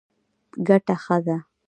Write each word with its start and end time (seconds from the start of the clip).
ګټه 0.67 0.95
ښه 1.03 1.17
ده. 1.25 1.37